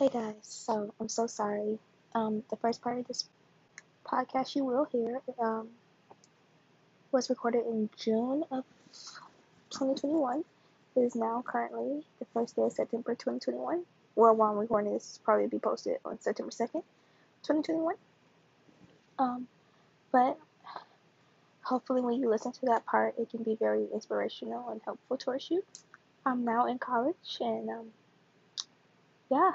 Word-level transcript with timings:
Hey 0.00 0.08
guys, 0.08 0.34
so 0.40 0.94
I'm 0.98 1.10
so 1.10 1.26
sorry. 1.26 1.78
Um, 2.14 2.42
the 2.48 2.56
first 2.56 2.80
part 2.80 2.98
of 2.98 3.06
this 3.06 3.28
podcast 4.06 4.56
you 4.56 4.64
will 4.64 4.86
hear 4.86 5.20
um, 5.38 5.68
was 7.12 7.28
recorded 7.28 7.66
in 7.66 7.90
June 7.98 8.44
of 8.50 8.64
2021. 9.68 10.42
It 10.96 11.00
is 11.00 11.14
now 11.14 11.44
currently 11.46 12.02
the 12.18 12.24
first 12.32 12.56
day 12.56 12.62
of 12.62 12.72
September 12.72 13.10
2021. 13.10 13.84
Well, 14.14 14.34
while 14.34 14.52
I'm 14.52 14.56
recording 14.56 14.94
this, 14.94 15.20
probably 15.22 15.48
be 15.48 15.58
posted 15.58 15.98
on 16.06 16.18
September 16.18 16.50
2nd, 16.50 16.82
2021. 17.42 17.94
Um, 19.18 19.48
but 20.12 20.38
hopefully, 21.60 22.00
when 22.00 22.14
you 22.14 22.30
listen 22.30 22.52
to 22.52 22.66
that 22.68 22.86
part, 22.86 23.16
it 23.18 23.28
can 23.28 23.42
be 23.42 23.54
very 23.54 23.86
inspirational 23.92 24.70
and 24.70 24.80
helpful 24.82 25.18
towards 25.18 25.50
you. 25.50 25.62
I'm 26.24 26.46
now 26.46 26.68
in 26.68 26.78
college, 26.78 27.36
and 27.40 27.68
um, 27.68 27.86
yeah, 29.30 29.52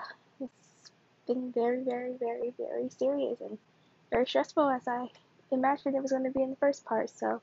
been 1.28 1.52
very, 1.52 1.84
very, 1.84 2.14
very, 2.18 2.54
very 2.58 2.90
serious 2.90 3.40
and 3.42 3.58
very 4.12 4.26
stressful 4.26 4.70
as 4.70 4.88
I 4.88 5.08
imagined 5.52 5.96
it 5.96 6.02
was 6.02 6.12
going 6.12 6.24
to 6.24 6.32
be 6.32 6.44
in 6.44 6.52
the 6.52 6.56
first 6.56 6.86
part. 6.86 7.10
So 7.10 7.42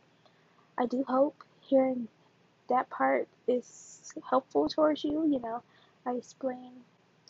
I 0.78 0.86
do 0.86 1.04
hope 1.06 1.42
hearing 1.60 2.08
that 2.68 2.90
part 2.90 3.28
is 3.46 4.12
helpful 4.28 4.68
towards 4.68 5.04
you. 5.04 5.26
You 5.30 5.40
know, 5.40 5.62
I 6.06 6.12
explain 6.12 6.72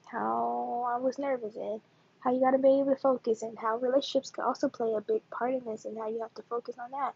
how 0.06 0.86
I 0.88 0.98
was 0.98 1.18
nervous 1.18 1.56
and 1.56 1.80
how 2.20 2.32
you 2.32 2.40
got 2.40 2.52
to 2.52 2.58
be 2.58 2.80
able 2.80 2.94
to 2.94 3.00
focus 3.00 3.42
and 3.42 3.58
how 3.58 3.78
relationships 3.78 4.30
can 4.30 4.44
also 4.44 4.68
play 4.68 4.92
a 4.94 5.00
big 5.00 5.22
part 5.30 5.54
in 5.54 5.64
this 5.64 5.84
and 5.84 5.98
how 5.98 6.08
you 6.08 6.20
have 6.20 6.34
to 6.34 6.42
focus 6.42 6.76
on 6.78 6.90
that. 6.92 7.14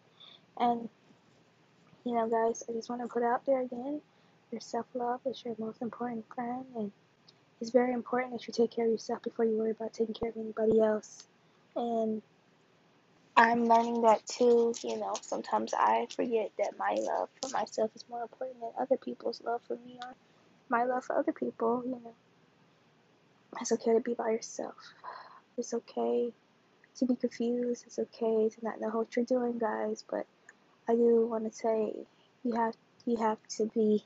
And, 0.59 0.88
you 2.04 2.14
know, 2.14 2.28
guys, 2.28 2.62
I 2.68 2.73
just 2.73 2.88
want 2.88 3.02
to 3.02 3.09
put 3.09 3.23
out 3.23 3.46
there 3.46 3.60
again 3.60 4.00
your 4.50 4.60
self 4.60 4.87
love 4.95 5.20
is 5.26 5.42
your 5.45 5.54
most 5.59 5.82
important 5.82 6.24
friend. 6.34 6.64
And 6.76 6.92
it's 7.60 7.71
very 7.71 7.93
important 7.93 8.32
that 8.32 8.46
you 8.46 8.52
take 8.52 8.71
care 8.71 8.85
of 8.85 8.90
yourself 8.90 9.23
before 9.23 9.45
you 9.45 9.57
worry 9.57 9.71
about 9.71 9.93
taking 9.93 10.15
care 10.15 10.29
of 10.29 10.37
anybody 10.37 10.80
else. 10.80 11.26
And 11.74 12.21
I'm 13.37 13.66
learning 13.66 14.02
that 14.02 14.26
too. 14.26 14.74
You 14.82 14.98
know, 14.98 15.15
sometimes 15.21 15.73
I 15.74 16.07
forget 16.15 16.52
that 16.59 16.79
my 16.79 16.96
love 16.98 17.29
for 17.43 17.51
myself 17.51 17.90
is 17.95 18.04
more 18.09 18.23
important 18.23 18.60
than 18.60 18.71
other 18.79 18.96
people's 18.96 19.43
love 19.43 19.63
for 19.66 19.76
me 19.76 19.98
or 20.02 20.15
my 20.68 20.85
love 20.85 21.04
for 21.04 21.16
other 21.16 21.32
people. 21.32 21.82
You 21.85 21.93
know, 21.93 22.15
it's 23.60 23.73
okay 23.73 23.95
to 23.95 24.01
be 24.01 24.15
by 24.15 24.30
yourself. 24.30 24.74
It's 25.57 25.73
okay 25.73 26.32
to 26.96 27.07
be 27.07 27.15
confused. 27.15 27.85
It's 27.87 27.98
okay 27.98 28.51
to 28.51 28.65
not 28.65 28.80
know 28.80 28.88
what 28.88 29.16
you're 29.16 29.24
doing, 29.24 29.59
guys. 29.59 30.04
But 30.10 30.26
I 30.88 30.95
do 30.95 31.26
want 31.26 31.51
to 31.51 31.57
say 31.57 31.95
you 32.45 32.52
have 32.52 32.74
you 33.07 33.16
have 33.16 33.38
to 33.57 33.66
be 33.66 34.04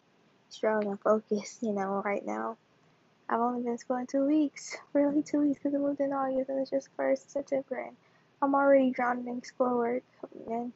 strong 0.51 0.87
and 0.87 1.01
focused. 1.01 1.63
You 1.63 1.73
know, 1.73 2.01
right 2.05 2.25
now 2.25 2.57
I've 3.33 3.39
only 3.39 3.63
been 3.63 3.73
in 3.73 3.79
school 3.79 3.97
in 3.99 4.09
two 4.09 4.27
weeks, 4.27 4.77
really 4.93 5.23
two 5.23 5.43
weeks, 5.43 5.61
because 5.63 5.73
I 5.73 5.79
moved 5.79 6.01
in 6.01 6.13
August 6.13 6.51
and 6.51 6.59
it's 6.59 6.71
just 6.71 6.89
first 6.97 7.31
September, 7.31 7.89
I'm 8.43 8.57
already 8.57 8.91
drowning 8.91 9.29
in 9.29 9.45
schoolwork, 9.45 10.03
and 10.49 10.73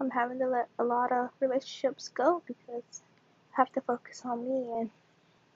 I'm 0.00 0.10
having 0.10 0.40
to 0.40 0.48
let 0.48 0.66
a 0.80 0.84
lot 0.84 1.12
of 1.12 1.30
relationships 1.38 2.08
go 2.08 2.42
because 2.44 3.02
I 3.52 3.60
have 3.60 3.72
to 3.74 3.80
focus 3.82 4.22
on 4.24 4.48
me, 4.48 4.80
and 4.80 4.90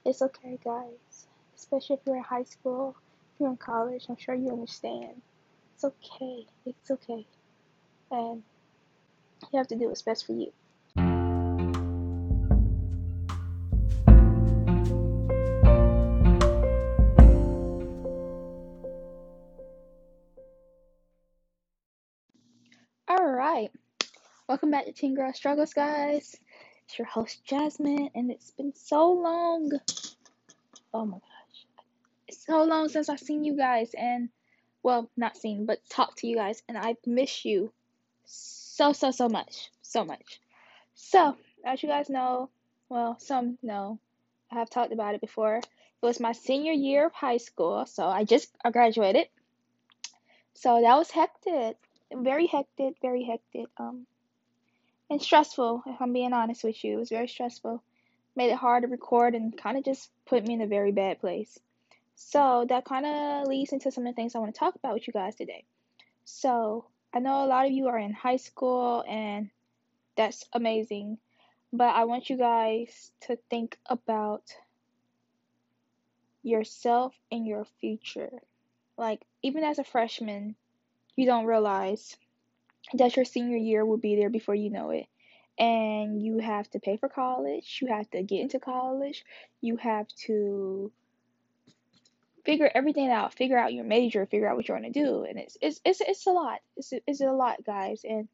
it's 0.05 0.23
okay, 0.23 0.57
guys. 0.65 1.27
Especially 1.57 1.97
if 1.97 2.03
you're 2.07 2.19
in 2.19 2.23
high 2.23 2.45
school, 2.45 2.95
if 3.35 3.41
you're 3.41 3.51
in 3.51 3.57
college, 3.57 4.07
I'm 4.09 4.17
sure 4.17 4.37
you 4.37 4.53
understand. 4.53 5.21
It's 5.75 5.85
okay. 5.85 6.47
It's 6.65 6.91
okay, 6.93 7.27
and 8.13 8.45
you 9.53 9.59
have 9.59 9.69
to 9.69 9.77
do 9.77 9.89
what's 9.89 10.03
best 10.03 10.25
for 10.25 10.33
you. 10.33 10.53
Welcome 24.67 24.85
back 24.85 24.87
to 24.87 25.01
Teen 25.01 25.15
Girl 25.15 25.33
Struggles, 25.33 25.75
guys. 25.75 26.35
It's 26.85 26.99
your 26.99 27.07
host 27.07 27.45
Jasmine, 27.45 28.11
and 28.17 28.33
it's 28.33 28.51
been 28.51 28.75
so 28.75 29.13
long. 29.13 29.71
Oh 30.93 31.07
my 31.07 31.19
gosh, 31.19 31.85
it's 32.27 32.45
so 32.45 32.65
long 32.65 32.89
since 32.89 33.09
I've 33.09 33.21
seen 33.21 33.45
you 33.45 33.57
guys, 33.57 33.95
and 33.97 34.29
well, 34.83 35.09
not 35.17 35.37
seen, 35.37 35.67
but 35.67 35.79
talked 35.89 36.19
to 36.19 36.27
you 36.27 36.35
guys, 36.35 36.65
and 36.69 36.77
I 36.77 36.97
miss 37.07 37.45
you 37.45 37.71
so, 38.25 38.93
so, 38.93 39.13
so 39.13 39.29
much. 39.29 39.71
So 39.83 40.05
much. 40.05 40.41
So, 40.97 41.37
as 41.65 41.81
you 41.85 41.89
guys 41.89 42.11
know, 42.11 42.51
well, 42.89 43.21
some 43.21 43.59
know, 43.63 44.01
I 44.51 44.57
have 44.57 44.69
talked 44.69 44.93
about 44.93 45.15
it 45.15 45.21
before. 45.21 45.59
It 45.59 45.67
was 46.03 46.19
my 46.19 46.33
senior 46.33 46.73
year 46.73 47.07
of 47.07 47.13
high 47.13 47.37
school, 47.37 47.87
so 47.87 48.05
I 48.05 48.25
just 48.25 48.51
I 48.65 48.73
graduated. 48.73 49.29
So 50.55 50.81
that 50.81 50.97
was 50.97 51.13
hectic 51.13 51.77
very 52.13 52.47
hectic, 52.47 52.95
very 53.03 53.25
hectic, 53.25 53.67
um, 53.79 54.07
and 55.11 55.23
stressful. 55.23 55.83
If 55.87 56.01
I'm 56.01 56.13
being 56.13 56.33
honest 56.33 56.65
with 56.65 56.83
you, 56.85 56.95
it 56.95 57.01
was 57.01 57.11
very 57.11 57.29
stressful. 57.29 57.83
Made 58.35 58.51
it 58.51 58.57
hard 58.57 58.83
to 58.83 58.89
record 58.89 59.35
and 59.35 59.57
kind 59.57 59.79
of 59.79 59.85
just 59.85 60.11
put 60.27 60.47
me 60.47 60.55
in 60.55 60.61
a 60.61 60.67
very 60.67 60.93
bad 60.93 61.21
place. 61.21 61.59
So 62.17 62.67
that 62.69 62.85
kind 62.85 63.07
of 63.07 63.47
leads 63.47 63.73
into 63.73 63.91
some 63.91 64.07
of 64.07 64.13
the 64.13 64.17
things 64.17 64.35
I 64.35 64.39
want 64.39 64.55
to 64.55 64.59
talk 64.59 64.75
about 64.75 64.95
with 64.95 65.07
you 65.07 65.13
guys 65.13 65.37
today. 65.37 65.65
So 66.25 66.87
I 67.15 67.19
know 67.19 67.45
a 67.45 67.47
lot 67.47 67.67
of 67.67 67.73
you 67.73 67.89
are 67.89 67.99
in 67.99 68.13
high 68.13 68.37
school, 68.37 69.05
and 69.09 69.51
that's 70.17 70.45
amazing. 70.53 71.19
But 71.73 71.95
I 71.95 72.05
want 72.05 72.31
you 72.31 72.37
guys 72.37 73.11
to 73.23 73.37
think 73.51 73.79
about 73.87 74.43
yourself 76.43 77.15
and 77.31 77.47
your 77.47 77.67
future. 77.81 78.31
Like, 78.97 79.23
even 79.43 79.63
as 79.63 79.79
a 79.79 79.85
freshman, 79.85 80.57
you 81.17 81.27
don't 81.27 81.47
realize 81.47 82.17
that 82.95 83.17
your 83.17 83.25
senior 83.25 83.57
year 83.57 83.85
will 83.85 83.97
be 83.97 84.17
there 84.17 84.31
before 84.31 84.55
you 84.55 84.71
know 84.71 84.91
it. 84.91 85.07
And 85.59 86.23
you 86.23 86.39
have 86.39 86.71
to 86.71 86.81
pay 86.81 86.99
for 86.99 87.09
college, 87.09 87.79
you 87.81 87.89
have 87.89 88.11
to 88.11 88.23
get 88.23 88.41
into 88.41 88.59
college, 88.59 89.25
you 89.63 89.77
have 89.79 90.07
to 90.27 90.93
figure 92.45 92.71
everything 92.75 93.11
out, 93.11 93.35
figure 93.35 93.59
out 93.59 93.73
your 93.73 93.85
major, 93.85 94.27
figure 94.27 94.49
out 94.49 94.57
what 94.57 94.69
you're 94.69 94.79
going 94.79 94.93
to 94.93 95.05
do. 95.05 95.25
And 95.25 95.39
it's, 95.39 95.57
it's, 95.61 95.81
it's, 95.85 96.01
it's 96.01 96.27
a 96.27 96.31
lot. 96.31 96.61
It's, 96.77 96.93
it's 97.07 97.21
a 97.21 97.33
lot, 97.33 97.65
guys. 97.65 98.03
And 98.05 98.29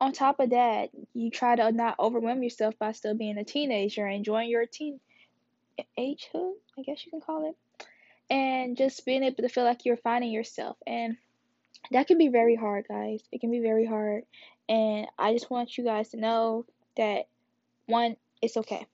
on 0.00 0.12
top 0.12 0.40
of 0.40 0.50
that, 0.50 0.90
you 1.12 1.30
try 1.30 1.56
to 1.56 1.72
not 1.72 1.98
overwhelm 1.98 2.42
yourself 2.42 2.78
by 2.78 2.92
still 2.92 3.14
being 3.14 3.38
a 3.38 3.44
teenager, 3.44 4.06
enjoying 4.06 4.48
your 4.48 4.64
teen 4.66 5.00
agehood, 5.98 6.52
I 6.78 6.82
guess 6.82 7.04
you 7.04 7.10
can 7.10 7.20
call 7.20 7.50
it, 7.50 7.86
and 8.30 8.76
just 8.76 9.04
being 9.04 9.22
able 9.22 9.42
to 9.42 9.48
feel 9.48 9.64
like 9.64 9.84
you're 9.84 9.96
finding 9.96 10.30
yourself. 10.30 10.76
And 10.86 11.16
that 11.90 12.06
can 12.06 12.18
be 12.18 12.28
very 12.28 12.56
hard, 12.56 12.86
guys. 12.88 13.22
It 13.32 13.40
can 13.40 13.50
be 13.50 13.60
very 13.60 13.86
hard. 13.86 14.24
And 14.68 15.06
I 15.18 15.32
just 15.32 15.50
want 15.50 15.78
you 15.78 15.84
guys 15.84 16.10
to 16.10 16.18
know 16.18 16.66
that 16.96 17.28
one, 17.86 18.16
it's 18.42 18.56
okay. 18.56 18.86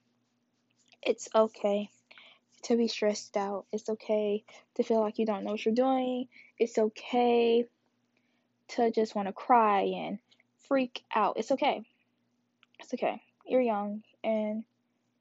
It's 1.02 1.28
okay 1.34 1.90
to 2.64 2.76
be 2.76 2.88
stressed 2.88 3.36
out. 3.36 3.66
It's 3.72 3.88
okay 3.88 4.44
to 4.76 4.82
feel 4.82 5.00
like 5.00 5.18
you 5.18 5.26
don't 5.26 5.44
know 5.44 5.52
what 5.52 5.64
you're 5.64 5.74
doing. 5.74 6.28
It's 6.58 6.78
okay 6.78 7.66
to 8.68 8.90
just 8.90 9.14
want 9.14 9.28
to 9.28 9.32
cry 9.32 9.82
and 9.82 10.18
freak 10.68 11.04
out. 11.14 11.36
It's 11.36 11.52
okay. 11.52 11.82
It's 12.80 12.94
okay. 12.94 13.20
You're 13.46 13.60
young 13.60 14.02
and 14.22 14.64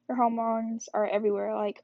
your 0.08 0.16
hormones 0.16 0.88
are 0.94 1.08
everywhere. 1.08 1.56
Like, 1.56 1.84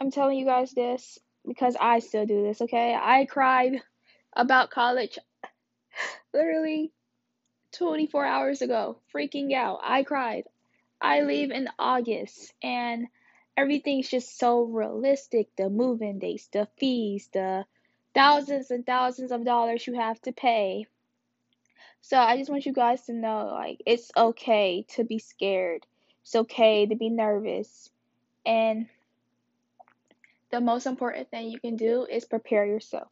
I'm 0.00 0.10
telling 0.10 0.38
you 0.38 0.46
guys 0.46 0.72
this 0.72 1.18
because 1.46 1.76
I 1.78 1.98
still 1.98 2.24
do 2.24 2.42
this, 2.42 2.62
okay? 2.62 2.94
I 2.94 3.26
cried 3.26 3.82
about 4.34 4.70
college 4.70 5.18
literally 6.34 6.92
24 7.72 8.24
hours 8.24 8.62
ago, 8.62 8.98
freaking 9.14 9.54
out. 9.54 9.80
I 9.82 10.02
cried. 10.02 10.44
I 11.00 11.22
leave 11.22 11.50
in 11.50 11.68
August 11.78 12.52
and 12.62 13.06
everything's 13.56 14.08
just 14.08 14.38
so 14.38 14.62
realistic. 14.62 15.48
The 15.56 15.70
moving 15.70 16.18
dates, 16.18 16.48
the 16.48 16.68
fees, 16.78 17.28
the 17.32 17.64
thousands 18.14 18.70
and 18.70 18.84
thousands 18.84 19.32
of 19.32 19.44
dollars 19.44 19.86
you 19.86 19.94
have 19.94 20.20
to 20.22 20.32
pay. 20.32 20.86
So 22.02 22.18
I 22.18 22.36
just 22.36 22.50
want 22.50 22.66
you 22.66 22.72
guys 22.72 23.02
to 23.02 23.12
know 23.12 23.46
like 23.52 23.82
it's 23.86 24.10
okay 24.16 24.84
to 24.90 25.04
be 25.04 25.18
scared. 25.18 25.86
It's 26.22 26.34
okay 26.34 26.86
to 26.86 26.94
be 26.96 27.08
nervous. 27.08 27.88
And 28.44 28.88
the 30.50 30.60
most 30.60 30.86
important 30.86 31.30
thing 31.30 31.50
you 31.50 31.60
can 31.60 31.76
do 31.76 32.06
is 32.10 32.24
prepare 32.24 32.66
yourself 32.66 33.08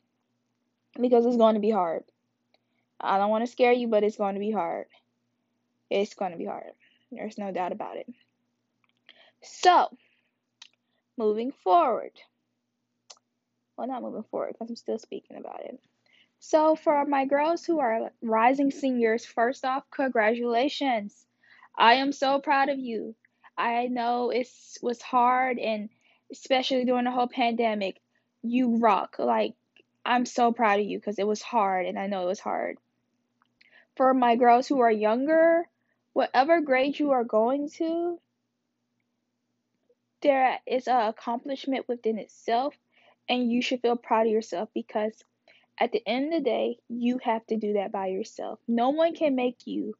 because 1.01 1.27
it's 1.27 1.37
going 1.37 1.55
to 1.55 1.61
be 1.61 1.71
hard. 1.71 2.05
I 3.01 3.19
don't 3.19 3.31
want 3.31 3.45
to 3.45 3.51
scare 3.51 3.73
you, 3.73 3.89
but 3.89 4.03
it's 4.03 4.17
going 4.17 4.35
to 4.35 4.41
be 4.41 4.51
hard. 4.51 4.87
It's 5.91 6.15
going 6.15 6.33
to 6.33 6.39
be 6.39 6.47
hard. 6.47 6.73
There's 7.11 7.39
no 7.39 7.53
doubt 7.53 7.73
about 7.73 7.97
it. 7.97 8.07
So, 9.43 9.89
moving 11.17 11.53
forward. 11.53 12.13
Well, 13.77 13.87
not 13.87 14.03
moving 14.03 14.25
forward 14.25 14.55
because 14.55 14.69
I'm 14.71 14.77
still 14.77 14.99
speaking 14.99 15.37
about 15.37 15.65
it. 15.65 15.79
So, 16.41 16.77
for 16.77 17.05
my 17.05 17.25
girls 17.25 17.65
who 17.65 17.81
are 17.81 18.13
rising 18.23 18.71
seniors, 18.71 19.25
first 19.25 19.65
off, 19.65 19.85
congratulations. 19.91 21.27
I 21.77 21.95
am 21.95 22.13
so 22.13 22.41
proud 22.41 22.69
of 22.69 22.79
you. 22.79 23.15
I 23.57 23.87
know 23.87 24.31
it 24.31 24.49
was 24.83 25.01
hard, 25.01 25.59
and 25.59 25.89
especially 26.31 26.85
during 26.85 27.05
the 27.05 27.11
whole 27.11 27.29
pandemic, 27.29 28.01
you 28.43 28.77
rock. 28.79 29.17
Like, 29.19 29.55
I'm 30.09 30.25
so 30.25 30.53
proud 30.53 30.81
of 30.81 30.87
you 30.87 30.99
because 30.99 31.19
it 31.19 31.27
was 31.27 31.43
hard 31.43 31.85
and 31.85 31.99
I 31.99 32.07
know 32.07 32.23
it 32.23 32.29
was 32.29 32.41
hard. 32.41 32.79
For 33.95 34.15
my 34.15 34.37
girls 34.37 34.67
who 34.67 34.81
are 34.81 34.91
younger, 34.91 35.69
whatever 36.15 36.63
grade 36.63 36.99
you 36.99 37.11
are 37.11 37.25
going 37.25 37.69
to, 37.77 38.19
there 40.23 40.61
is 40.67 40.89
an 40.89 41.09
accomplishment 41.09 41.87
within 41.89 42.19
itself 42.19 42.75
and 43.29 43.53
you 43.53 43.61
should 43.61 43.83
feel 43.83 43.97
proud 43.97 44.27
of 44.27 44.33
yourself 44.33 44.71
because 44.73 45.13
at 45.79 45.93
the 45.93 46.03
end 46.09 46.33
of 46.33 46.39
the 46.39 46.51
day, 46.51 46.79
you 46.89 47.19
have 47.23 47.47
to 47.49 47.59
do 47.59 47.75
that 47.75 47.93
by 47.93 48.07
yourself. 48.07 48.59
No 48.67 48.89
one 48.89 49.15
can 49.15 49.37
make 49.37 49.67
you 49.67 49.95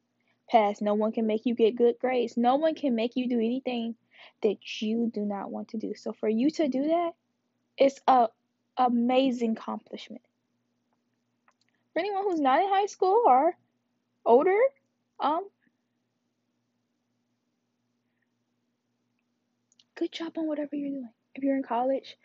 pass. 0.49 0.81
No 0.81 0.95
one 0.95 1.11
can 1.11 1.27
make 1.27 1.45
you 1.45 1.53
get 1.53 1.75
good 1.75 1.99
grades. 1.99 2.35
No 2.35 2.55
one 2.55 2.73
can 2.73 2.95
make 2.95 3.15
you 3.15 3.29
do 3.29 3.37
anything 3.37 3.93
that 4.41 4.57
you 4.81 5.11
do 5.13 5.21
not 5.21 5.51
want 5.51 5.67
to 5.69 5.77
do. 5.77 5.93
So 5.95 6.13
for 6.13 6.27
you 6.27 6.49
to 6.49 6.67
do 6.67 6.87
that, 6.87 7.11
it's 7.77 8.01
a 8.07 8.29
amazing 8.79 9.51
accomplishment. 9.51 10.23
For 11.93 11.99
anyone 11.99 12.23
who's 12.23 12.39
not 12.39 12.61
in 12.61 12.69
high 12.69 12.87
school 12.87 13.23
or 13.27 13.55
older, 14.25 14.57
um, 15.19 15.47
good 19.95 20.11
job 20.11 20.37
on 20.37 20.47
whatever 20.47 20.75
you're 20.75 20.89
doing. 20.89 21.09
If 21.35 21.43
you're 21.43 21.57
in 21.57 21.63
college, 21.63 22.17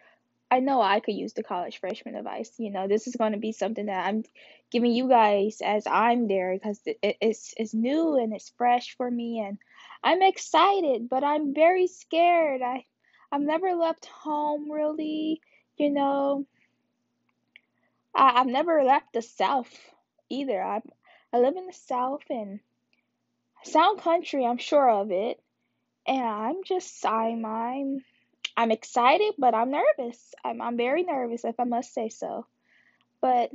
I 0.51 0.61
know 0.61 0.81
I 0.81 1.01
could 1.01 1.17
use 1.17 1.33
the 1.35 1.43
college 1.43 1.81
freshman 1.81 2.15
advice. 2.15 2.53
You 2.59 2.71
know, 2.71 2.89
this 2.89 3.07
is 3.09 3.17
going 3.17 3.33
to 3.33 3.39
be 3.39 3.53
something 3.53 3.87
that 3.87 4.07
I'm 4.07 4.25
giving 4.71 4.93
you 4.93 5.09
guys 5.09 5.59
as 5.65 5.87
I'm 5.87 6.29
there 6.29 6.55
because 6.55 6.81
it, 6.87 6.99
it's 7.21 7.55
it's 7.57 7.75
new 7.75 8.17
and 8.17 8.33
it's 8.33 8.53
fresh 8.57 8.97
for 8.97 9.11
me, 9.11 9.41
and 9.41 9.59
I'm 10.05 10.23
excited, 10.23 11.09
but 11.09 11.25
I'm 11.25 11.55
very 11.55 11.89
scared. 11.89 12.63
I 12.63 12.85
I've 13.33 13.43
never 13.43 13.75
left 13.75 14.07
home 14.07 14.71
really. 14.71 15.41
You 15.77 15.91
know, 15.91 16.47
I, 18.15 18.41
I've 18.41 18.47
never 18.47 18.85
left 18.85 19.13
the 19.13 19.23
South 19.23 19.73
either. 20.31 20.63
I 20.63 20.81
I 21.33 21.39
live 21.39 21.57
in 21.57 21.67
the 21.67 21.73
South 21.73 22.23
and 22.31 22.61
sound 23.65 24.01
country. 24.01 24.47
I'm 24.47 24.59
sure 24.59 24.89
of 24.89 25.11
it, 25.11 25.41
and 26.07 26.23
I'm 26.25 26.63
just 26.65 27.05
I'm 27.05 27.45
I'm 27.45 28.05
I'm 28.57 28.71
excited, 28.71 29.35
but 29.39 29.55
I'm 29.55 29.71
nervous. 29.71 30.35
I'm 30.45 30.61
I'm 30.63 30.77
very 30.77 31.03
nervous, 31.03 31.45
if 31.45 31.59
I 31.59 31.65
must 31.65 31.93
say 31.93 32.09
so. 32.09 32.47
But 33.21 33.51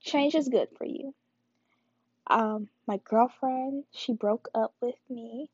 change 0.00 0.34
is 0.34 0.48
good 0.48 0.68
for 0.78 0.86
you. 0.86 1.14
Um, 2.28 2.68
my 2.86 2.98
girlfriend, 3.04 3.84
she 3.92 4.12
broke 4.12 4.48
up 4.54 4.74
with 4.80 4.96
me, 5.10 5.50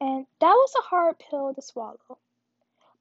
and 0.00 0.26
that 0.40 0.52
was 0.52 0.74
a 0.78 0.82
hard 0.82 1.18
pill 1.18 1.54
to 1.54 1.62
swallow. 1.62 2.18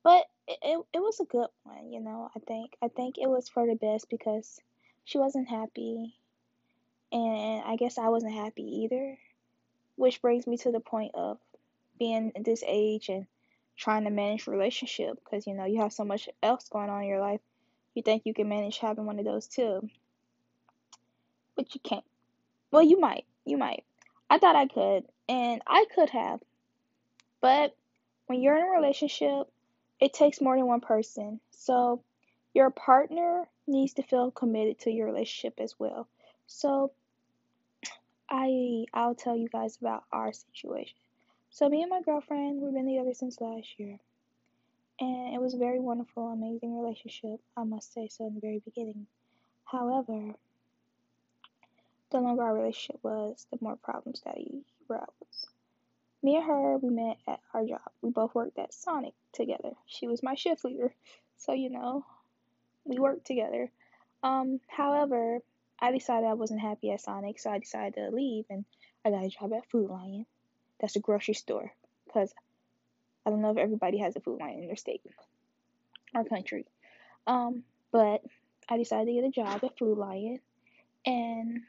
But 0.04 0.26
it, 0.48 0.58
it, 0.62 0.86
it 0.94 1.00
was 1.00 1.20
a 1.20 1.26
good 1.26 1.50
one, 1.64 1.92
you 1.92 2.00
know. 2.00 2.30
I 2.36 2.40
think 2.40 2.76
I 2.82 2.88
think 2.88 3.18
it 3.18 3.30
was 3.30 3.50
for 3.50 3.68
the 3.68 3.76
best 3.76 4.10
because 4.10 4.60
she 5.06 5.18
wasn't 5.18 5.50
happy, 5.50 6.16
and 7.12 7.64
I 7.66 7.76
guess 7.76 7.98
I 7.98 8.10
wasn't 8.10 8.34
happy 8.34 8.84
either. 8.84 9.18
Which 9.96 10.22
brings 10.22 10.48
me 10.48 10.58
to 10.58 10.72
the 10.72 10.80
point 10.80 11.12
of 11.14 11.38
being 12.00 12.32
this 12.44 12.64
age 12.66 13.10
and 13.10 13.28
trying 13.78 14.06
to 14.06 14.10
manage 14.10 14.48
relationship 14.48 15.20
because 15.24 15.46
you 15.46 15.54
know 15.54 15.66
you 15.66 15.82
have 15.82 15.94
so 15.94 16.04
much 16.04 16.28
else 16.42 16.68
going 16.70 16.90
on 16.90 17.04
in 17.04 17.10
your 17.10 17.20
life. 17.20 17.42
You 17.94 18.02
think 18.02 18.24
you 18.26 18.34
can 18.34 18.50
manage 18.50 18.80
having 18.80 19.06
one 19.06 19.20
of 19.20 19.26
those 19.26 19.48
too, 19.48 19.88
but 21.56 21.76
you 21.76 21.82
can't. 21.82 22.06
Well, 22.72 22.84
you 22.84 23.00
might. 23.00 23.26
You 23.46 23.58
might. 23.58 23.84
I 24.30 24.40
thought 24.40 24.56
I 24.56 24.68
could, 24.68 25.04
and 25.28 25.62
I 25.68 25.86
could 25.94 26.10
have. 26.10 26.40
But 27.42 27.76
when 28.28 28.42
you're 28.42 28.56
in 28.56 28.64
a 28.64 28.70
relationship, 28.70 29.48
it 30.02 30.14
takes 30.14 30.42
more 30.42 30.58
than 30.58 30.66
one 30.68 30.82
person. 30.82 31.40
So 31.52 32.04
your 32.54 32.72
partner 32.72 33.48
needs 33.68 33.94
to 33.94 34.04
feel 34.04 34.32
committed 34.32 34.80
to 34.80 34.92
your 34.92 35.06
relationship 35.06 35.60
as 35.60 35.76
well. 35.80 36.08
So 36.48 36.92
I 38.30 38.86
I'll 38.94 39.16
tell 39.16 39.38
you 39.38 39.48
guys 39.48 39.78
about 39.80 40.04
our 40.12 40.34
situation. 40.34 40.98
So 41.52 41.70
me 41.70 41.82
and 41.82 41.90
my 41.90 42.02
girlfriend, 42.02 42.62
we've 42.62 42.74
been 42.74 42.88
together 42.88 43.14
since 43.14 43.40
last 43.40 43.68
year. 43.78 44.00
And 45.00 45.34
it 45.34 45.42
was 45.42 45.54
a 45.54 45.58
very 45.58 45.80
wonderful, 45.80 46.30
amazing 46.30 46.80
relationship, 46.80 47.40
I 47.58 47.64
must 47.64 47.94
say 47.94 48.08
so 48.08 48.28
in 48.28 48.36
the 48.36 48.40
very 48.40 48.60
beginning. 48.60 49.08
However, 49.66 50.36
the 52.12 52.20
longer 52.20 52.44
our 52.44 52.54
relationship 52.54 53.00
was, 53.04 53.48
the 53.52 53.58
more 53.62 53.78
problems 53.78 54.22
that 54.26 54.38
he 54.38 54.62
arose. 54.90 55.08
Me 56.24 56.36
and 56.36 56.46
her, 56.46 56.78
we 56.78 56.90
met 56.90 57.18
at 57.28 57.40
our 57.54 57.66
job. 57.66 57.82
We 58.02 58.12
both 58.12 58.36
worked 58.36 58.60
at 58.60 58.74
Sonic 58.74 59.14
together. 59.34 59.72
She 59.88 60.08
was 60.08 60.22
my 60.22 60.36
shift 60.36 60.64
leader, 60.64 60.94
so 61.38 61.54
you 61.54 61.70
know, 61.70 62.06
we 62.86 63.00
worked 63.00 63.26
together. 63.26 63.72
Um, 64.24 64.60
however, 64.68 65.40
I 65.80 65.92
decided 65.92 66.28
I 66.28 66.34
wasn't 66.34 66.62
happy 66.62 66.92
at 66.92 67.02
Sonic, 67.02 67.40
so 67.40 67.50
I 67.50 67.58
decided 67.58 67.96
to 67.96 68.16
leave 68.16 68.46
and 68.50 68.66
I 69.04 69.10
got 69.10 69.24
a 69.24 69.30
job 69.30 69.52
at 69.54 69.70
Food 69.72 69.90
Lion 69.90 70.26
that's 70.80 70.96
a 70.96 71.00
grocery 71.00 71.34
store 71.34 71.72
because 72.06 72.34
I 73.26 73.30
don't 73.30 73.42
know 73.42 73.52
if 73.52 73.58
everybody 73.58 74.00
has 74.00 74.16
a 74.16 74.20
food 74.20 74.40
Lion 74.40 74.60
in 74.60 74.68
their 74.68 74.76
state 74.76 75.02
or 76.14 76.24
country. 76.26 76.66
Um, 77.28 77.64
but 77.92 78.22
I 78.68 78.78
decided 78.78 79.08
to 79.08 79.14
get 79.14 79.24
a 79.24 79.32
job 79.32 79.64
at 79.64 79.78
Food 79.78 79.98
Lion, 79.98 80.40
and 81.06 81.62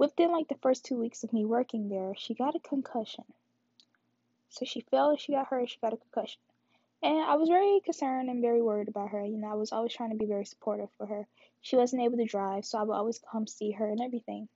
within 0.00 0.32
like 0.32 0.48
the 0.48 0.58
first 0.62 0.84
two 0.84 0.98
weeks 0.98 1.22
of 1.22 1.32
me 1.32 1.44
working 1.44 1.88
there, 1.88 2.14
she 2.16 2.34
got 2.34 2.56
a 2.56 2.68
concussion. 2.68 3.24
So 4.48 4.64
she 4.64 4.80
fell, 4.80 5.16
she 5.16 5.32
got 5.32 5.46
hurt, 5.46 5.70
she 5.70 5.78
got 5.80 5.92
a 5.92 5.96
concussion. 5.96 6.40
And 7.02 7.18
I 7.18 7.36
was 7.36 7.48
very 7.48 7.80
concerned 7.84 8.28
and 8.28 8.42
very 8.42 8.60
worried 8.60 8.88
about 8.88 9.10
her. 9.10 9.24
You 9.24 9.38
know, 9.38 9.50
I 9.52 9.54
was 9.54 9.70
always 9.72 9.94
trying 9.94 10.10
to 10.10 10.16
be 10.16 10.26
very 10.26 10.44
supportive 10.44 10.88
for 10.98 11.06
her. 11.06 11.28
She 11.62 11.76
wasn't 11.76 12.02
able 12.02 12.16
to 12.16 12.24
drive, 12.24 12.64
so 12.64 12.78
I 12.78 12.82
would 12.82 12.96
always 12.96 13.20
come 13.30 13.46
see 13.46 13.70
her 13.70 13.88
and 13.88 14.00
everything 14.00 14.48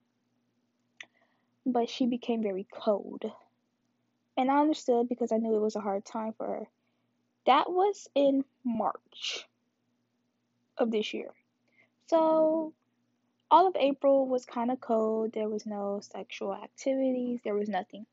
but 1.67 1.89
she 1.89 2.07
became 2.07 2.43
very 2.43 2.67
cold. 2.73 3.25
And 4.37 4.51
I 4.51 4.61
understood 4.61 5.09
because 5.09 5.33
I 5.33 5.37
knew 5.37 5.55
it 5.55 5.61
was 5.61 5.77
a 5.77 5.81
hard 5.81 6.05
time 6.05 6.33
for 6.37 6.47
her. 6.47 6.69
That 7.47 7.71
was 7.71 8.09
in 8.15 8.45
March 8.65 9.47
of 10.77 10.91
this 10.91 11.15
year. 11.15 11.31
So 12.09 12.73
all 13.55 13.69
of 13.69 13.77
April 13.77 14.27
was 14.27 14.45
kind 14.45 14.73
of 14.73 14.81
cold. 14.81 15.33
There 15.33 15.49
was 15.49 15.65
no 15.65 16.01
sexual 16.03 16.53
activities. 16.53 17.39
There 17.45 17.55
was 17.55 17.69
nothing. 17.69 18.05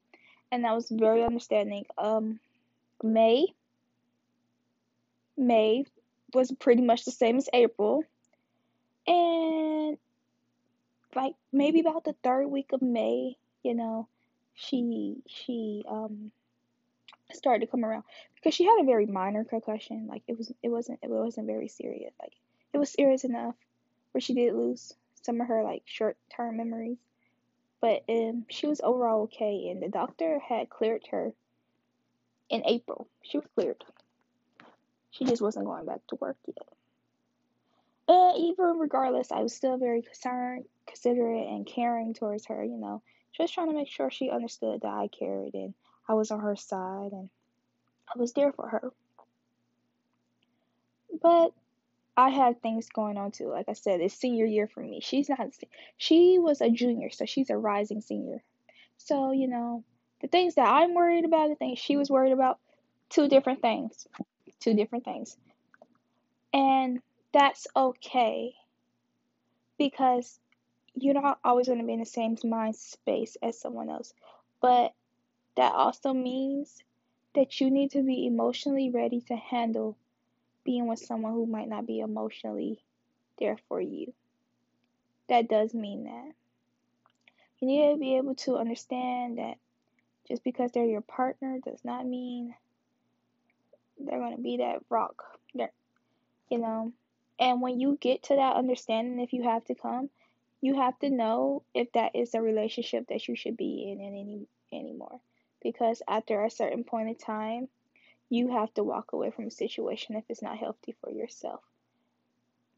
And 0.51 0.63
that 0.63 0.75
was 0.75 0.87
very 0.87 1.23
understanding. 1.23 1.87
Um 1.97 2.39
May 3.01 3.47
May 5.35 5.85
was 6.31 6.51
pretty 6.51 6.83
much 6.83 7.05
the 7.05 7.11
same 7.11 7.37
as 7.37 7.49
April. 7.53 8.03
And 9.07 9.97
like 11.15 11.33
maybe 11.51 11.79
about 11.79 12.03
the 12.03 12.15
third 12.21 12.45
week 12.45 12.71
of 12.71 12.83
May, 12.83 13.35
you 13.63 13.73
know, 13.73 14.07
she 14.53 15.23
she 15.25 15.83
um 15.89 16.31
started 17.33 17.65
to 17.65 17.71
come 17.71 17.83
around 17.83 18.03
because 18.35 18.53
she 18.53 18.65
had 18.65 18.77
a 18.79 18.85
very 18.85 19.07
minor 19.07 19.43
concussion. 19.43 20.05
Like 20.05 20.21
it 20.27 20.37
was 20.37 20.53
it 20.61 20.69
wasn't 20.69 20.99
it 21.01 21.09
wasn't 21.09 21.47
very 21.47 21.67
serious. 21.67 22.13
Like 22.21 22.33
it 22.73 22.77
was 22.77 22.91
serious 22.91 23.23
enough 23.23 23.55
where 24.11 24.21
she 24.21 24.35
did 24.35 24.53
lose 24.53 24.93
some 25.21 25.41
of 25.41 25.47
her 25.47 25.63
like 25.63 25.83
short 25.85 26.17
term 26.35 26.57
memories. 26.57 26.97
But 27.79 28.03
um 28.09 28.45
she 28.49 28.67
was 28.67 28.81
overall 28.81 29.23
okay 29.23 29.69
and 29.69 29.81
the 29.81 29.89
doctor 29.89 30.39
had 30.39 30.69
cleared 30.69 31.03
her 31.11 31.33
in 32.49 32.63
April. 32.65 33.07
She 33.23 33.37
was 33.37 33.47
cleared. 33.55 33.83
She 35.11 35.25
just 35.25 35.41
wasn't 35.41 35.65
going 35.65 35.85
back 35.85 36.01
to 36.09 36.17
work 36.19 36.37
yet. 36.47 36.67
And 38.07 38.37
even 38.37 38.77
regardless, 38.77 39.31
I 39.31 39.41
was 39.41 39.53
still 39.53 39.77
very 39.77 40.01
concerned, 40.01 40.65
considerate, 40.85 41.47
and 41.47 41.65
caring 41.65 42.13
towards 42.13 42.45
her, 42.47 42.63
you 42.63 42.77
know 42.77 43.01
just 43.33 43.53
trying 43.53 43.69
to 43.69 43.75
make 43.75 43.89
sure 43.89 44.11
she 44.11 44.29
understood 44.29 44.81
that 44.81 44.87
I 44.87 45.07
cared 45.07 45.53
and 45.53 45.73
I 46.07 46.13
was 46.13 46.31
on 46.31 46.41
her 46.41 46.55
side 46.55 47.11
and 47.11 47.29
I 48.13 48.19
was 48.19 48.33
there 48.33 48.51
for 48.51 48.67
her. 48.67 48.91
But 51.21 51.53
I 52.21 52.29
had 52.29 52.61
things 52.61 52.87
going 52.89 53.17
on 53.17 53.31
too. 53.31 53.49
Like 53.49 53.67
I 53.67 53.73
said, 53.73 53.99
it's 53.99 54.13
senior 54.13 54.45
year 54.45 54.67
for 54.67 54.81
me. 54.81 54.99
She's 55.01 55.27
not, 55.27 55.39
she 55.97 56.37
was 56.37 56.61
a 56.61 56.69
junior, 56.69 57.09
so 57.09 57.25
she's 57.25 57.49
a 57.49 57.57
rising 57.57 58.01
senior. 58.01 58.43
So, 58.97 59.31
you 59.31 59.47
mm-hmm. 59.47 59.51
know, 59.51 59.83
the 60.21 60.27
things 60.27 60.53
that 60.55 60.67
I'm 60.67 60.93
worried 60.93 61.25
about, 61.25 61.49
the 61.49 61.55
things 61.55 61.79
she 61.79 61.97
was 61.97 62.11
worried 62.11 62.31
about, 62.31 62.59
two 63.09 63.27
different 63.27 63.63
things. 63.63 64.07
Two 64.59 64.75
different 64.75 65.03
things. 65.03 65.35
And 66.53 66.99
that's 67.33 67.65
okay 67.75 68.53
because 69.79 70.39
you're 70.93 71.15
not 71.15 71.39
always 71.43 71.67
going 71.67 71.79
to 71.79 71.85
be 71.85 71.93
in 71.93 71.99
the 71.99 72.05
same 72.05 72.37
mind 72.43 72.75
space 72.75 73.35
as 73.41 73.59
someone 73.59 73.89
else. 73.89 74.13
But 74.61 74.93
that 75.57 75.73
also 75.73 76.13
means 76.13 76.83
that 77.33 77.59
you 77.59 77.71
need 77.71 77.91
to 77.91 78.03
be 78.03 78.27
emotionally 78.27 78.91
ready 78.91 79.21
to 79.21 79.35
handle 79.35 79.97
being 80.63 80.87
with 80.87 80.99
someone 80.99 81.33
who 81.33 81.45
might 81.45 81.69
not 81.69 81.87
be 81.87 81.99
emotionally 81.99 82.83
there 83.39 83.57
for 83.67 83.81
you. 83.81 84.13
That 85.29 85.49
does 85.49 85.73
mean 85.73 86.05
that. 86.05 86.31
You 87.59 87.67
need 87.67 87.93
to 87.93 87.99
be 87.99 88.17
able 88.17 88.35
to 88.35 88.57
understand 88.57 89.37
that 89.37 89.57
just 90.27 90.43
because 90.43 90.71
they're 90.71 90.85
your 90.85 91.01
partner 91.01 91.59
does 91.63 91.83
not 91.83 92.05
mean 92.05 92.55
they're 93.99 94.19
going 94.19 94.35
to 94.35 94.41
be 94.41 94.57
that 94.57 94.79
rock. 94.89 95.23
They're, 95.53 95.71
you 96.49 96.57
know, 96.57 96.91
and 97.39 97.61
when 97.61 97.79
you 97.79 97.97
get 97.99 98.23
to 98.23 98.35
that 98.35 98.55
understanding, 98.55 99.19
if 99.19 99.33
you 99.33 99.43
have 99.43 99.65
to 99.65 99.75
come, 99.75 100.09
you 100.61 100.75
have 100.75 100.97
to 100.99 101.09
know 101.09 101.63
if 101.73 101.91
that 101.93 102.15
is 102.15 102.33
a 102.33 102.41
relationship 102.41 103.07
that 103.09 103.27
you 103.27 103.35
should 103.35 103.57
be 103.57 103.91
in 103.91 103.99
any 103.99 104.47
anymore. 104.71 105.19
Because 105.61 106.01
after 106.07 106.43
a 106.43 106.49
certain 106.49 106.83
point 106.83 107.09
in 107.09 107.15
time, 107.15 107.67
you 108.31 108.47
have 108.47 108.73
to 108.73 108.83
walk 108.83 109.11
away 109.11 109.29
from 109.29 109.47
a 109.47 109.51
situation 109.51 110.15
if 110.15 110.23
it's 110.29 110.41
not 110.41 110.57
healthy 110.57 110.95
for 111.01 111.11
yourself. 111.11 111.59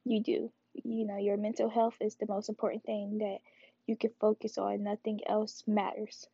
You 0.03 0.19
do. 0.19 0.51
You 0.73 1.05
know, 1.05 1.17
your 1.17 1.37
mental 1.37 1.69
health 1.69 1.93
is 2.01 2.15
the 2.15 2.25
most 2.27 2.49
important 2.49 2.83
thing 2.83 3.19
that 3.19 3.37
you 3.85 3.95
can 3.95 4.09
focus 4.19 4.57
on. 4.57 4.81
Nothing 4.81 5.19
else 5.27 5.63
matters. 5.67 6.25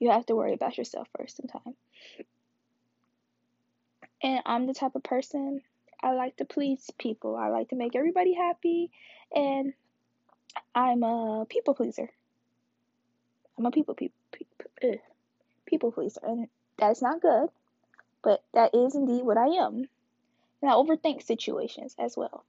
You 0.00 0.10
have 0.10 0.26
to 0.26 0.34
worry 0.34 0.54
about 0.54 0.76
yourself 0.76 1.06
first 1.16 1.36
sometimes. 1.36 1.76
And 4.20 4.40
I'm 4.44 4.66
the 4.66 4.74
type 4.74 4.96
of 4.96 5.04
person 5.04 5.60
I 6.02 6.14
like 6.14 6.36
to 6.38 6.44
please 6.44 6.90
people. 6.98 7.36
I 7.36 7.46
like 7.48 7.68
to 7.68 7.76
make 7.76 7.94
everybody 7.94 8.34
happy 8.34 8.90
and 9.32 9.72
I'm 10.74 11.04
a 11.04 11.46
people 11.48 11.74
pleaser. 11.74 12.10
I'm 13.56 13.66
a 13.66 13.70
people 13.70 13.94
people 13.94 14.18
people, 14.32 14.66
eh, 14.82 14.96
people 15.64 15.92
pleaser 15.92 16.20
and 16.24 16.48
that's 16.76 17.00
not 17.00 17.22
good, 17.22 17.50
but 18.24 18.42
that 18.54 18.74
is 18.74 18.94
indeed 18.94 19.22
what 19.22 19.36
I 19.36 19.48
am. 19.48 19.84
And 20.62 20.70
I 20.70 20.72
overthink 20.72 21.22
situations 21.22 21.94
as 21.98 22.16
well. 22.16 22.44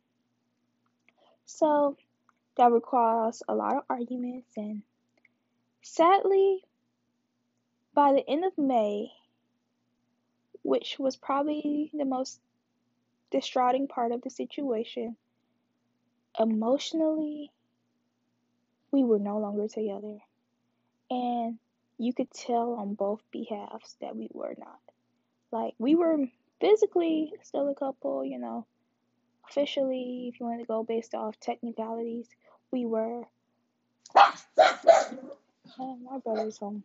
So 1.46 1.98
that 2.56 2.72
requires 2.72 3.44
a 3.48 3.54
lot 3.54 3.76
of 3.76 3.84
arguments 3.90 4.50
and 4.56 4.82
sadly 5.82 6.64
by 7.94 8.14
the 8.14 8.28
end 8.28 8.46
of 8.46 8.58
May, 8.58 9.12
which 10.64 10.98
was 10.98 11.18
probably 11.18 11.92
the 11.94 12.06
most 12.06 12.40
distraughting 13.30 13.88
part 13.88 14.14
of 14.14 14.22
the 14.22 14.30
situation, 14.30 15.18
emotionally 16.40 17.52
we 18.92 19.04
were 19.04 19.20
no 19.20 19.40
longer 19.40 19.68
together. 19.68 20.18
And 21.10 21.60
you 21.98 22.14
could 22.14 22.32
tell 22.32 22.74
on 22.74 22.94
both 22.94 23.22
behalves 23.32 23.96
that 24.00 24.16
we 24.16 24.30
were 24.34 24.56
not. 24.58 24.85
Like 25.52 25.74
we 25.78 25.94
mm-hmm. 25.94 26.00
were 26.00 26.28
physically 26.60 27.34
still 27.44 27.70
a 27.70 27.76
couple, 27.76 28.26
you 28.26 28.40
know, 28.40 28.66
officially, 29.50 30.32
if 30.34 30.40
you 30.40 30.46
want 30.46 30.60
to 30.60 30.66
go 30.66 30.84
based 30.84 31.14
off 31.14 31.40
technicalities, 31.40 32.28
we 32.72 32.86
were. 32.86 33.24
Oh, 35.78 35.98
my 35.98 36.20
brother's 36.20 36.58
home. 36.58 36.84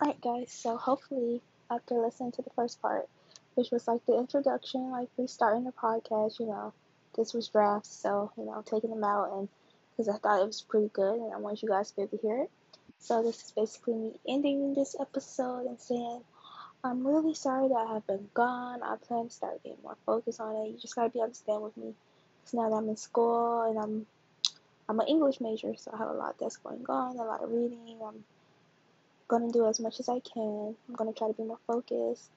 Alright, 0.00 0.20
guys, 0.20 0.52
so 0.52 0.76
hopefully, 0.76 1.42
after 1.70 1.96
listening 1.96 2.32
to 2.32 2.42
the 2.42 2.50
first 2.50 2.80
part, 2.80 3.08
which 3.54 3.70
was 3.70 3.88
like 3.88 4.04
the 4.06 4.16
introduction, 4.16 4.90
like 4.90 5.08
restarting 5.18 5.64
the 5.64 5.72
podcast, 5.72 6.38
you 6.38 6.46
know, 6.46 6.72
this 7.16 7.34
was 7.34 7.48
drafts, 7.48 7.94
so, 7.94 8.30
you 8.36 8.44
know, 8.44 8.62
taking 8.64 8.90
them 8.90 9.02
out 9.02 9.32
and 9.32 9.48
because 9.90 10.08
I 10.08 10.18
thought 10.18 10.40
it 10.40 10.46
was 10.46 10.62
pretty 10.62 10.88
good 10.92 11.16
and 11.16 11.34
I 11.34 11.38
want 11.38 11.62
you 11.62 11.68
guys 11.68 11.90
to 11.90 11.96
be 11.96 12.02
able 12.02 12.16
to 12.18 12.22
hear 12.26 12.38
it. 12.42 12.50
So, 12.98 13.22
this 13.22 13.42
is 13.44 13.52
basically 13.52 13.94
me 13.94 14.12
ending 14.28 14.74
this 14.74 14.96
episode 15.00 15.66
and 15.66 15.80
saying, 15.80 16.22
I'm 16.84 17.06
really 17.06 17.34
sorry 17.34 17.68
that 17.68 17.74
I 17.74 17.94
have 17.94 18.06
been 18.06 18.28
gone. 18.34 18.82
I 18.82 18.96
plan 18.96 19.28
to 19.28 19.30
start 19.30 19.62
getting 19.64 19.82
more 19.82 19.96
focused 20.06 20.40
on 20.40 20.54
it. 20.56 20.70
You 20.70 20.78
just 20.78 20.94
gotta 20.94 21.10
be 21.10 21.20
understand 21.20 21.62
with 21.62 21.76
me. 21.76 21.94
Cause 22.44 22.54
now 22.54 22.70
that 22.70 22.76
I'm 22.76 22.88
in 22.88 22.96
school 22.96 23.62
and 23.62 23.78
I'm 23.78 24.06
I'm 24.88 25.00
an 25.00 25.06
English 25.06 25.40
major, 25.40 25.74
so 25.76 25.90
I 25.92 25.98
have 25.98 26.08
a 26.08 26.14
lot 26.14 26.36
that's 26.38 26.56
going 26.56 26.84
on, 26.88 27.16
a 27.16 27.24
lot 27.24 27.42
of 27.42 27.50
reading. 27.50 27.98
I'm 28.02 28.24
gonna 29.26 29.52
do 29.52 29.66
as 29.66 29.80
much 29.80 30.00
as 30.00 30.08
I 30.08 30.20
can. 30.20 30.74
I'm 30.88 30.94
gonna 30.94 31.12
try 31.12 31.26
to 31.26 31.34
be 31.34 31.42
more 31.42 31.58
focused. 31.66 32.30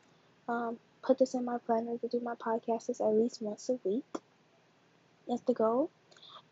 Um, 0.49 0.77
put 1.01 1.19
this 1.19 1.33
in 1.33 1.45
my 1.45 1.59
planner 1.59 1.97
to 1.97 2.07
do 2.07 2.19
my 2.19 2.35
podcasts 2.35 2.99
at 2.99 3.15
least 3.15 3.41
once 3.41 3.69
a 3.69 3.79
week. 3.83 4.03
That's 5.27 5.41
the 5.41 5.53
goal. 5.53 5.89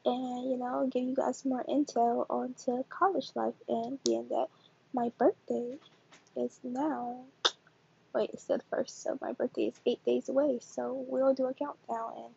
And 0.06 0.50
you 0.50 0.58
know, 0.58 0.90
give 0.92 1.04
you 1.04 1.16
guys 1.16 1.46
more 1.46 1.64
intel 1.64 2.26
onto 2.30 2.84
college 2.90 3.30
life 3.36 3.56
and 3.68 4.02
being 4.04 4.28
that 4.30 4.48
my 4.94 5.12
birthday 5.18 5.78
is 6.36 6.60
now 6.64 7.26
wait, 8.14 8.32
it's 8.34 8.46
the 8.46 8.60
first, 8.70 9.04
so 9.04 9.18
my 9.22 9.34
birthday 9.34 9.68
is 9.68 9.80
eight 9.86 10.04
days 10.06 10.30
away. 10.30 10.60
So 10.62 11.06
we'll 11.08 11.34
do 11.34 11.46
a 11.46 11.54
countdown 11.54 12.14
and 12.18 12.34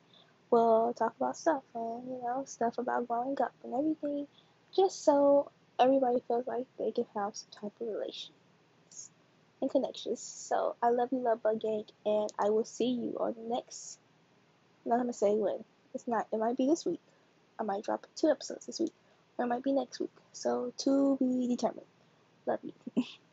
we'll 0.51 0.93
talk 0.95 1.15
about 1.17 1.37
stuff 1.37 1.63
and 1.75 2.07
you 2.07 2.21
know 2.23 2.45
stuff 2.47 2.79
about 2.79 3.09
growing 3.09 3.37
up 3.41 3.53
and 3.65 3.75
everything, 3.75 4.27
just 4.75 5.05
so 5.05 5.51
everybody 5.79 6.23
feels 6.29 6.47
like 6.47 6.67
they 6.79 6.93
can 6.93 7.07
have 7.15 7.35
some 7.35 7.49
type 7.51 7.73
of 7.81 7.89
relations 7.89 8.31
and 9.61 9.71
connections. 9.71 10.21
So 10.21 10.77
I 10.83 10.91
love 10.91 11.09
you, 11.13 11.19
love 11.19 11.43
bug 11.43 11.61
gang, 11.61 11.85
and 12.05 12.31
I 12.39 12.51
will 12.51 12.65
see 12.65 12.91
you 12.91 13.17
on 13.19 13.35
the 13.35 13.55
next. 13.55 13.99
Not 14.85 14.99
gonna 14.99 15.13
say 15.13 15.35
when. 15.35 15.65
It's 15.95 16.09
not. 16.09 16.27
It 16.33 16.39
might 16.39 16.57
be 16.57 16.67
this 16.67 16.85
week. 16.85 17.01
I 17.59 17.63
might 17.63 17.85
drop 17.85 18.07
two 18.17 18.29
episodes 18.29 18.67
this 18.67 18.81
week, 18.81 18.93
or 19.39 19.45
it 19.45 19.49
might 19.49 19.63
be 19.63 19.73
next 19.73 20.01
week. 20.01 20.11
So 20.33 20.73
to 20.79 21.17
be 21.19 21.49
determined. 21.49 21.87
Love 22.47 22.61
you. 22.63 23.05